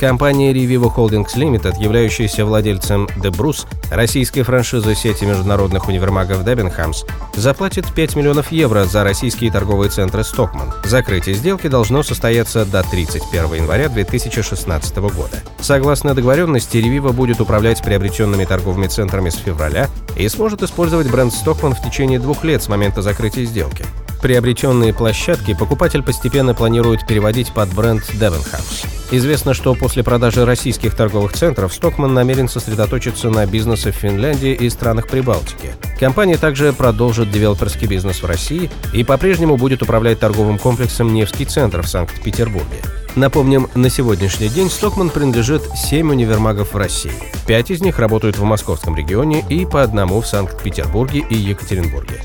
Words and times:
Компания 0.00 0.54
Revivo 0.54 0.90
Holdings 0.96 1.34
Limited, 1.36 1.78
являющаяся 1.78 2.46
владельцем 2.46 3.06
The 3.18 3.30
Bruce, 3.30 3.66
российской 3.90 4.40
франшизы 4.40 4.94
сети 4.94 5.24
международных 5.26 5.88
универмагов 5.88 6.42
Debenhams, 6.42 7.06
заплатит 7.34 7.84
5 7.94 8.16
миллионов 8.16 8.50
евро 8.50 8.84
за 8.84 9.04
российские 9.04 9.52
торговые 9.52 9.90
центры 9.90 10.24
Стокман. 10.24 10.72
Закрытие 10.84 11.34
сделки 11.34 11.66
должно 11.66 12.02
состояться 12.02 12.64
до 12.64 12.82
31 12.82 13.56
января 13.56 13.90
2016 13.90 14.96
года. 14.96 15.42
Согласно 15.60 16.14
договоренности, 16.14 16.78
Revivo 16.78 17.12
будет 17.12 17.42
управлять 17.42 17.82
приобретенными 17.82 18.46
торговыми 18.46 18.86
центрами 18.86 19.28
с 19.28 19.36
февраля 19.36 19.90
и 20.16 20.26
сможет 20.30 20.62
использовать 20.62 21.10
бренд 21.10 21.34
Стокман 21.34 21.74
в 21.74 21.82
течение 21.82 22.18
двух 22.18 22.42
лет 22.42 22.62
с 22.62 22.68
момента 22.68 23.02
закрытия 23.02 23.44
сделки. 23.44 23.84
Приобретенные 24.22 24.94
площадки 24.94 25.52
покупатель 25.52 26.02
постепенно 26.02 26.54
планирует 26.54 27.06
переводить 27.06 27.52
под 27.52 27.68
бренд 27.74 28.02
Debenhams. 28.14 28.99
Известно, 29.12 29.54
что 29.54 29.74
после 29.74 30.04
продажи 30.04 30.44
российских 30.44 30.94
торговых 30.94 31.32
центров 31.32 31.74
Стокман 31.74 32.14
намерен 32.14 32.48
сосредоточиться 32.48 33.28
на 33.28 33.44
бизнесе 33.44 33.90
в 33.90 33.96
Финляндии 33.96 34.52
и 34.52 34.70
странах 34.70 35.08
Прибалтики. 35.08 35.74
Компания 35.98 36.36
также 36.36 36.72
продолжит 36.72 37.30
девелоперский 37.30 37.88
бизнес 37.88 38.22
в 38.22 38.26
России 38.26 38.70
и 38.94 39.02
по-прежнему 39.02 39.56
будет 39.56 39.82
управлять 39.82 40.20
торговым 40.20 40.58
комплексом 40.58 41.12
«Невский 41.12 41.44
центр» 41.44 41.82
в 41.82 41.88
Санкт-Петербурге. 41.88 42.78
Напомним, 43.16 43.68
на 43.74 43.90
сегодняшний 43.90 44.48
день 44.48 44.70
Стокман 44.70 45.10
принадлежит 45.10 45.62
7 45.74 46.10
универмагов 46.10 46.74
в 46.74 46.76
России. 46.76 47.10
Пять 47.46 47.72
из 47.72 47.80
них 47.80 47.98
работают 47.98 48.38
в 48.38 48.44
московском 48.44 48.94
регионе 48.94 49.44
и 49.48 49.66
по 49.66 49.82
одному 49.82 50.20
в 50.20 50.26
Санкт-Петербурге 50.28 51.24
и 51.28 51.34
Екатеринбурге. 51.34 52.22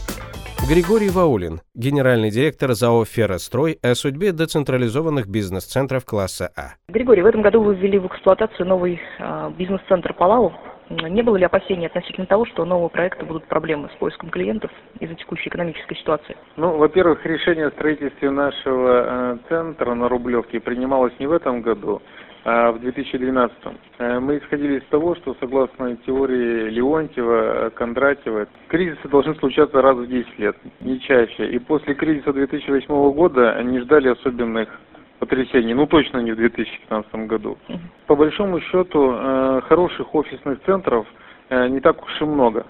Григорий 0.64 1.10
Ваулин, 1.10 1.60
генеральный 1.76 2.32
директор 2.32 2.72
ЗАО 2.72 3.06
«Феррострой» 3.06 3.78
о 3.84 3.94
судьбе 3.94 4.32
децентрализованных 4.32 5.28
бизнес-центров 5.28 6.06
класса 6.06 6.50
А. 6.56 6.74
Григорий, 6.92 7.22
в 7.22 7.28
этом 7.28 7.44
году 7.44 7.62
вы 7.62 7.76
ввели 7.76 8.00
в 8.00 8.08
эксплуатацию 8.08 8.66
новый 8.66 9.00
э, 9.20 9.52
бизнес-центр 9.58 10.14
«Палау». 10.14 10.54
Не 10.90 11.22
было 11.22 11.36
ли 11.36 11.46
опасений 11.46 11.88
относительно 11.88 12.26
того, 12.26 12.46
что 12.46 12.64
у 12.64 12.66
нового 12.66 12.90
проекта 12.90 13.26
будут 13.26 13.46
проблемы 13.46 13.90
с 13.94 13.98
поиском 14.00 14.30
клиентов 14.30 14.72
из-за 15.00 15.16
текущей 15.16 15.50
экономической 15.50 15.96
ситуации? 15.98 16.36
Ну, 16.58 16.78
во-первых, 16.78 17.26
решение 17.26 17.68
о 17.68 17.72
строительстве 17.72 18.32
нашего 18.32 19.36
э, 19.36 19.38
центра 19.50 19.94
на 19.94 20.10
Рублевке 20.10 20.60
принималось 20.60 21.14
не 21.20 21.28
в 21.28 21.32
этом 21.32 21.62
году, 21.62 22.02
в 22.46 22.80
2012. 22.80 23.58
Э, 23.98 24.20
мы 24.20 24.38
исходили 24.38 24.78
из 24.78 24.84
того, 24.86 25.16
что 25.16 25.36
согласно 25.40 25.96
теории 26.06 26.70
Леонтьева, 26.70 27.72
Кондратьева, 27.72 28.48
кризисы 28.68 29.08
должны 29.10 29.34
случаться 29.36 29.82
раз 29.82 29.98
в 29.98 30.08
10 30.08 30.40
лет, 30.40 30.56
не 30.80 31.00
чаще. 31.00 31.50
И 31.50 31.58
после 31.58 31.96
кризиса 31.96 32.32
2008 32.32 32.88
года 33.14 33.60
не 33.64 33.80
ждали 33.80 34.10
особенных 34.10 34.70
потрясений, 35.18 35.74
ну 35.74 35.88
точно 35.88 36.20
не 36.20 36.34
в 36.34 36.36
2015 36.36 37.16
году. 37.28 37.58
По 38.06 38.16
большому 38.16 38.60
счету, 38.62 39.14
э, 39.16 39.62
хороших 39.68 40.14
офисных 40.14 40.62
центров 40.66 41.08
э, 41.50 41.68
не 41.70 41.80
так 41.80 42.04
уж 42.04 42.22
и 42.22 42.26
много. 42.26 42.66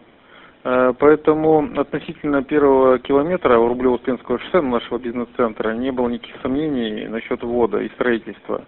Поэтому 0.97 1.69
относительно 1.79 2.41
первого 2.43 2.97
километра 2.97 3.53
Рублево-Успенского 3.53 4.39
шоссе 4.39 4.61
нашего 4.61 4.97
бизнес-центра 4.97 5.73
не 5.73 5.91
было 5.91 6.09
никаких 6.09 6.41
сомнений 6.41 7.07
насчет 7.07 7.43
ввода 7.43 7.81
и 7.81 7.89
строительства. 7.89 8.63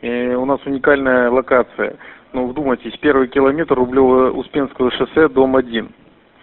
И 0.00 0.34
у 0.34 0.44
нас 0.44 0.60
уникальная 0.66 1.30
локация. 1.30 1.96
Ну, 2.32 2.46
вдумайтесь, 2.46 2.96
первый 2.98 3.28
километр 3.28 3.74
Рублево-Успенского 3.78 4.90
шоссе, 4.90 5.28
дом 5.28 5.56
1. 5.56 5.88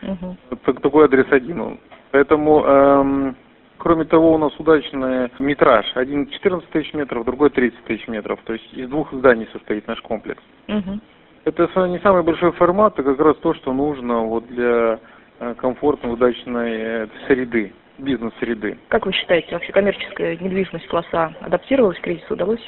Угу. 0.04 0.38
Такой 0.82 1.06
адрес 1.06 1.26
один. 1.32 1.80
Поэтому, 2.12 2.64
эм, 2.64 3.36
кроме 3.78 4.06
того, 4.06 4.34
у 4.34 4.38
нас 4.38 4.58
удачный 4.58 5.30
метраж. 5.40 5.86
Один 5.96 6.30
14 6.30 6.70
тысяч 6.70 6.94
метров, 6.94 7.26
другой 7.26 7.50
30 7.50 7.84
тысяч 7.84 8.08
метров. 8.08 8.40
То 8.46 8.54
есть 8.54 8.74
из 8.74 8.90
двух 8.90 9.12
зданий 9.14 9.48
состоит 9.52 9.88
наш 9.88 10.02
комплекс. 10.02 10.42
Угу. 10.68 11.00
Это 11.46 11.88
не 11.88 12.00
самый 12.00 12.24
большой 12.24 12.52
формат, 12.54 12.98
а 13.00 13.04
как 13.04 13.20
раз 13.20 13.36
то, 13.38 13.54
что 13.56 13.74
нужно 13.74 14.22
вот 14.22 14.48
для 14.48 15.00
э, 15.40 15.56
комфортной, 15.56 16.14
удачной 16.14 16.72
э, 16.72 17.08
среды 17.28 17.74
бизнес-среды. 17.98 18.78
Как 18.90 19.06
вы 19.06 19.14
считаете, 19.14 19.54
вообще 19.54 19.72
коммерческая 19.72 20.36
недвижимость 20.38 20.88
класса 20.88 21.34
адаптировалась 21.42 21.98
к 22.00 22.02
кризису, 22.02 22.34
удалось? 22.34 22.62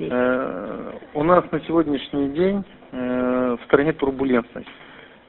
Э, 0.00 0.92
у 1.14 1.22
нас 1.24 1.44
на 1.50 1.60
сегодняшний 1.60 2.28
день 2.28 2.64
э, 2.92 3.56
в 3.60 3.64
стране 3.64 3.92
турбулентность. 3.92 4.68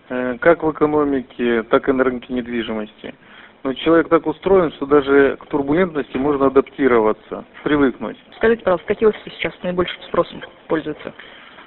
Э, 0.09 0.38
как 0.40 0.63
в 0.63 0.72
экономике, 0.72 1.63
так 1.63 1.90
и 1.90 1.91
на 1.91 2.03
рынке 2.03 2.34
недвижимости. 2.34 3.16
Но 3.63 3.74
человек 3.74 4.09
так 4.09 4.25
устроен, 4.28 4.72
что 4.74 4.85
даже 4.85 5.38
к 5.38 5.46
турбулентности 5.47 6.16
можно 6.18 6.47
адаптироваться, 6.47 7.44
привыкнуть. 7.63 8.18
Скажите, 8.38 8.63
пожалуйста, 8.63 8.88
какие 8.88 9.09
офисы 9.09 9.30
сейчас 9.38 9.53
наибольшим 9.63 10.02
спросом 10.03 10.41
пользуются? 10.68 11.13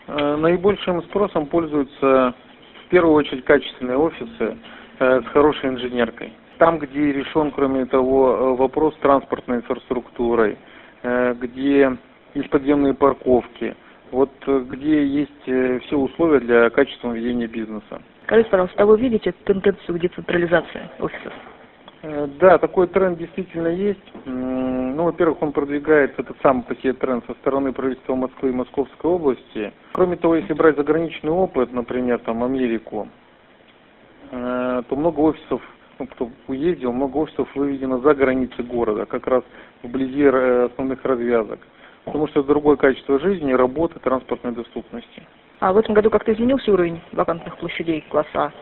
Наибольшим 0.09 1.03
спросом 1.03 1.47
пользуются 1.47 2.35
в 2.87 2.89
первую 2.89 3.15
очередь 3.15 3.45
качественные 3.45 3.99
офисы 3.99 4.57
с 4.99 5.25
хорошей 5.33 5.69
инженеркой. 5.69 6.33
Там, 6.57 6.79
где 6.79 7.13
решен, 7.13 7.51
кроме 7.51 7.85
того, 7.85 8.57
вопрос 8.57 8.95
с 8.95 8.99
транспортной 8.99 9.59
инфраструктурой, 9.59 10.57
где 11.03 11.99
есть 12.35 12.51
подземные 12.51 12.95
парковки, 12.95 13.77
вот 14.11 14.31
э, 14.47 14.65
где 14.69 15.07
есть 15.07 15.47
э, 15.47 15.79
все 15.81 15.97
условия 15.97 16.41
для 16.41 16.71
качественного 16.71 17.17
ведения 17.17 17.47
бизнеса. 17.47 18.03
Скажите, 18.25 18.51
пожалуйста, 18.51 18.83
а 18.83 18.87
вы 18.87 18.99
видите 18.99 19.33
тенденцию 19.45 19.99
децентрализации 19.99 20.89
офисов? 20.99 21.33
Э, 22.03 22.29
да, 22.39 22.59
такой 22.59 22.89
тренд 22.89 23.19
действительно 23.19 23.69
есть. 23.69 24.01
Ну, 24.25 25.05
во-первых, 25.05 25.41
он 25.43 25.53
продвигается, 25.53 26.23
этот 26.23 26.37
самый 26.43 26.63
по 26.65 26.75
себе 26.77 26.93
тренд, 26.93 27.25
со 27.27 27.35
стороны 27.35 27.73
правительства 27.73 28.15
Москвы 28.15 28.51
и 28.51 28.53
Московской 28.53 29.11
области. 29.11 29.73
Кроме 29.93 30.17
того, 30.17 30.37
если 30.37 30.53
брать 30.53 30.77
заграничный 30.77 31.31
опыт, 31.31 31.73
например, 31.73 32.19
там 32.19 32.45
Америку, 32.45 33.09
то 34.31 34.85
много 34.91 35.21
офисов, 35.21 35.63
ну, 35.99 36.07
кто 36.07 36.31
уездил, 36.47 36.93
много 36.93 37.17
офисов 37.17 37.49
выведено 37.55 37.99
за 38.01 38.15
границы 38.15 38.63
города, 38.63 39.07
как 39.07 39.27
раз 39.27 39.45
вблизи 39.83 40.25
основных 40.25 41.03
развязок 41.05 41.61
потому 42.05 42.29
что 42.29 42.41
это 42.41 42.49
другое 42.49 42.77
качество 42.77 43.19
жизни, 43.19 43.53
работы, 43.53 43.99
транспортной 44.01 44.53
доступности. 44.53 45.23
А 45.61 45.73
в 45.73 45.77
этом 45.77 45.95
году 45.95 46.11
как-то 46.11 46.33
изменился 46.33 46.73
уровень 46.73 47.01
вакантных 47.13 47.57
площадей 47.59 48.05
класса 48.09 48.29
А? 48.35 48.53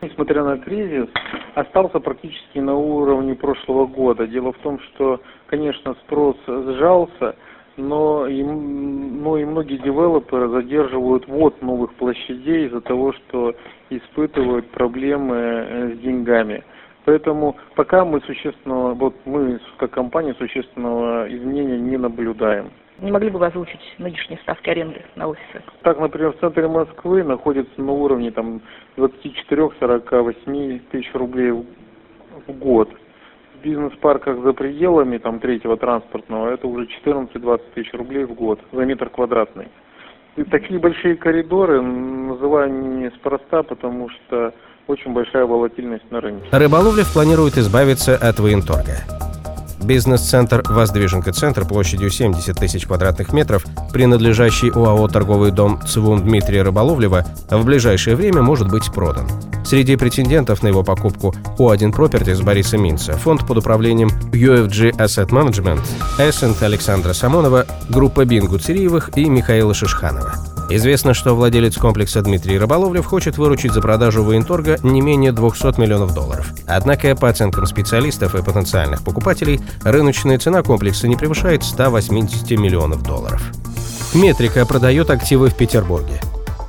Несмотря 0.00 0.44
на 0.44 0.58
кризис, 0.58 1.08
остался 1.54 1.98
практически 1.98 2.58
на 2.58 2.74
уровне 2.76 3.34
прошлого 3.34 3.86
года. 3.86 4.26
Дело 4.26 4.52
в 4.52 4.58
том, 4.58 4.78
что, 4.80 5.20
конечно, 5.46 5.94
спрос 6.04 6.36
сжался, 6.46 7.36
но 7.76 8.26
и, 8.26 8.42
но 8.42 9.38
и 9.38 9.44
многие 9.44 9.78
девелоперы 9.78 10.48
задерживают 10.48 11.26
ввод 11.26 11.60
новых 11.62 11.94
площадей 11.94 12.66
из-за 12.66 12.80
того, 12.82 13.12
что 13.14 13.54
испытывают 13.90 14.70
проблемы 14.70 15.36
э, 15.36 15.94
с 15.94 15.98
деньгами. 16.00 16.62
Поэтому 17.04 17.56
пока 17.74 18.04
мы 18.04 18.20
существенного, 18.20 18.94
вот 18.94 19.14
мы 19.24 19.58
как 19.78 19.90
компания 19.90 20.34
существенного 20.34 21.26
изменения 21.28 21.78
не 21.78 21.96
наблюдаем. 21.96 22.70
Не 23.00 23.10
могли 23.10 23.28
бы 23.28 23.38
вы 23.40 23.46
озвучить 23.46 23.80
нынешние 23.98 24.38
ставки 24.40 24.70
аренды 24.70 25.02
на 25.16 25.26
офисы? 25.26 25.62
Так, 25.82 25.98
например, 25.98 26.32
в 26.32 26.38
центре 26.38 26.68
Москвы 26.68 27.24
находится 27.24 27.80
на 27.80 27.92
уровне 27.92 28.30
там 28.30 28.62
24-48 28.96 30.80
тысяч 30.92 31.12
рублей 31.12 31.50
в 31.50 32.52
год. 32.52 32.88
В 33.58 33.64
бизнес-парках 33.64 34.42
за 34.42 34.52
пределами 34.52 35.18
там 35.18 35.40
третьего 35.40 35.76
транспортного 35.76 36.50
это 36.50 36.68
уже 36.68 36.86
14-20 37.04 37.60
тысяч 37.74 37.92
рублей 37.94 38.24
в 38.24 38.34
год 38.34 38.60
за 38.72 38.84
метр 38.84 39.08
квадратный. 39.08 39.68
И 40.36 40.44
такие 40.44 40.78
большие 40.78 41.16
коридоры 41.16 41.80
называю 41.80 42.72
неспроста, 42.72 43.62
потому 43.62 44.08
что 44.10 44.52
очень 44.86 45.12
большая 45.12 45.46
волатильность 45.46 46.08
на 46.10 46.20
рынке. 46.20 46.46
Рыболовлев 46.52 47.12
планирует 47.12 47.56
избавиться 47.56 48.16
от 48.16 48.38
военторга. 48.38 49.23
Бизнес-центр 49.84 50.62
«Воздвиженка-центр» 50.66 51.66
площадью 51.66 52.08
70 52.08 52.56
тысяч 52.56 52.86
квадратных 52.86 53.34
метров, 53.34 53.66
принадлежащий 53.92 54.70
УАО 54.70 55.08
«Торговый 55.08 55.50
дом 55.50 55.78
ЦВУН» 55.86 56.22
Дмитрия 56.22 56.62
Рыболовлева, 56.62 57.26
в 57.50 57.64
ближайшее 57.66 58.16
время 58.16 58.40
может 58.40 58.70
быть 58.70 58.90
продан. 58.90 59.28
Среди 59.62 59.96
претендентов 59.96 60.62
на 60.62 60.68
его 60.68 60.82
покупку 60.82 61.34
У1 61.58 61.92
Properties 61.92 62.42
Бориса 62.42 62.78
Минца, 62.78 63.12
фонд 63.12 63.46
под 63.46 63.58
управлением 63.58 64.08
UFG 64.32 64.96
Asset 64.96 65.28
Management, 65.28 65.82
Эссент 66.18 66.62
Александра 66.62 67.12
Самонова, 67.12 67.66
группа 67.90 68.24
Бингу 68.24 68.58
Цириевых 68.58 69.10
и 69.16 69.26
Михаила 69.26 69.74
Шишханова. 69.74 70.53
Известно, 70.70 71.14
что 71.14 71.34
владелец 71.34 71.76
комплекса 71.76 72.22
Дмитрий 72.22 72.58
Рыболовлев 72.58 73.04
хочет 73.04 73.38
выручить 73.38 73.72
за 73.72 73.80
продажу 73.80 74.22
военторга 74.22 74.78
не 74.82 75.00
менее 75.00 75.32
200 75.32 75.80
миллионов 75.80 76.14
долларов. 76.14 76.52
Однако, 76.66 77.14
по 77.14 77.28
оценкам 77.28 77.66
специалистов 77.66 78.34
и 78.34 78.42
потенциальных 78.42 79.02
покупателей, 79.02 79.60
рыночная 79.82 80.38
цена 80.38 80.62
комплекса 80.62 81.06
не 81.06 81.16
превышает 81.16 81.64
180 81.64 82.50
миллионов 82.58 83.02
долларов. 83.02 83.42
Метрика 84.14 84.64
продает 84.64 85.10
активы 85.10 85.50
в 85.50 85.54
Петербурге. 85.54 86.20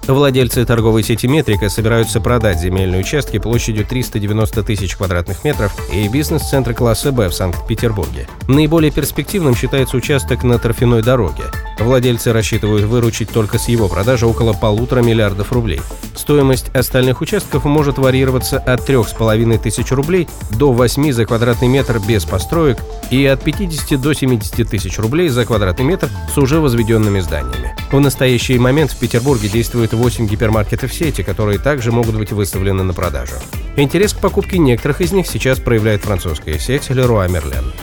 Владельцы 0.07 0.63
торговой 0.65 1.03
сети 1.03 1.27
«Метрика» 1.27 1.67
собираются 1.67 2.21
продать 2.21 2.59
земельные 2.59 3.01
участки 3.01 3.39
площадью 3.39 3.85
390 3.85 4.61
тысяч 4.61 4.95
квадратных 4.95 5.43
метров 5.43 5.75
и 5.91 6.07
бизнес-центр 6.07 6.75
класса 6.75 7.11
«Б» 7.11 7.27
в 7.29 7.33
Санкт-Петербурге. 7.33 8.27
Наиболее 8.47 8.91
перспективным 8.91 9.55
считается 9.55 9.97
участок 9.97 10.43
на 10.43 10.59
торфяной 10.59 11.01
дороге. 11.01 11.45
Владельцы 11.79 12.31
рассчитывают 12.31 12.85
выручить 12.85 13.29
только 13.29 13.59
с 13.59 13.67
его 13.67 13.87
продажи 13.87 14.25
около 14.25 14.53
полутора 14.53 15.01
миллиардов 15.01 15.51
рублей. 15.51 15.81
Стоимость 16.15 16.69
остальных 16.69 17.21
участков 17.21 17.65
может 17.65 17.97
варьироваться 17.97 18.57
от 18.57 18.89
3,5 18.89 19.57
тысяч 19.59 19.91
рублей 19.91 20.27
до 20.51 20.71
8 20.71 21.11
за 21.11 21.25
квадратный 21.25 21.67
метр 21.67 21.99
без 21.99 22.25
построек 22.25 22.79
и 23.11 23.25
от 23.25 23.43
50 23.43 24.01
до 24.01 24.13
70 24.13 24.67
тысяч 24.67 24.97
рублей 24.97 25.29
за 25.29 25.45
квадратный 25.45 25.85
метр 25.85 26.09
с 26.33 26.37
уже 26.37 26.59
возведенными 26.59 27.19
зданиями. 27.19 27.75
В 27.91 27.99
настоящий 27.99 28.57
момент 28.57 28.91
в 28.91 28.97
Петербурге 28.97 29.49
действует 29.49 29.93
8 29.93 30.27
гипермаркетов 30.27 30.93
сети, 30.93 31.21
которые 31.21 31.59
также 31.59 31.91
могут 31.91 32.15
быть 32.15 32.31
выставлены 32.31 32.83
на 32.83 32.93
продажу. 32.93 33.35
Интерес 33.75 34.13
к 34.13 34.19
покупке 34.19 34.57
некоторых 34.57 35.01
из 35.01 35.11
них 35.11 35.27
сейчас 35.27 35.59
проявляет 35.59 36.03
французская 36.03 36.57
сеть 36.57 36.89
Leroy 36.89 37.27
Merlin. 37.27 37.73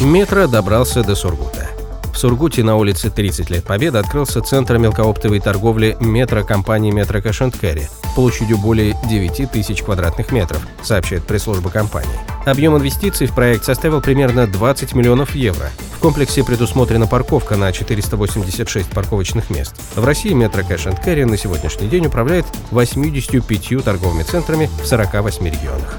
Метро 0.00 0.46
добрался 0.46 1.04
до 1.04 1.14
Сургута. 1.14 1.69
Сургуте 2.20 2.62
на 2.62 2.76
улице 2.76 3.08
30 3.08 3.48
лет 3.48 3.64
Победы 3.64 3.96
открылся 3.96 4.42
центр 4.42 4.76
мелкооптовой 4.76 5.40
торговли 5.40 5.96
метро 6.00 6.44
компании 6.44 6.90
«Метро 6.90 7.22
Кэш 7.22 7.38
Керри» 7.58 7.88
площадью 8.14 8.58
более 8.58 8.94
9 9.08 9.50
тысяч 9.50 9.82
квадратных 9.82 10.30
метров, 10.30 10.60
сообщает 10.82 11.24
пресс-служба 11.24 11.70
компании. 11.70 12.10
Объем 12.44 12.76
инвестиций 12.76 13.26
в 13.26 13.34
проект 13.34 13.64
составил 13.64 14.02
примерно 14.02 14.46
20 14.46 14.92
миллионов 14.92 15.34
евро. 15.34 15.70
В 15.96 16.00
комплексе 16.00 16.44
предусмотрена 16.44 17.06
парковка 17.06 17.56
на 17.56 17.72
486 17.72 18.90
парковочных 18.90 19.48
мест. 19.48 19.74
В 19.94 20.04
России 20.04 20.34
метро 20.34 20.62
Кэш 20.62 20.88
Керри 21.02 21.24
на 21.24 21.38
сегодняшний 21.38 21.88
день 21.88 22.04
управляет 22.04 22.44
85 22.70 23.82
торговыми 23.82 24.24
центрами 24.24 24.68
в 24.82 24.86
48 24.86 25.46
регионах. 25.46 25.98